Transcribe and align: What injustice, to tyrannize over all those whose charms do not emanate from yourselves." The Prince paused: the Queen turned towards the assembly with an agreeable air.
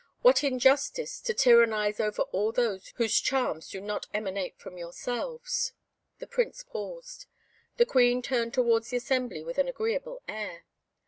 What 0.23 0.43
injustice, 0.43 1.21
to 1.21 1.31
tyrannize 1.31 1.99
over 1.99 2.23
all 2.31 2.51
those 2.51 2.91
whose 2.95 3.19
charms 3.19 3.69
do 3.69 3.79
not 3.79 4.07
emanate 4.15 4.57
from 4.57 4.75
yourselves." 4.79 5.73
The 6.17 6.25
Prince 6.25 6.63
paused: 6.63 7.27
the 7.77 7.85
Queen 7.85 8.23
turned 8.23 8.55
towards 8.55 8.89
the 8.89 8.97
assembly 8.97 9.43
with 9.43 9.59
an 9.59 9.67
agreeable 9.67 10.23
air. 10.27 10.65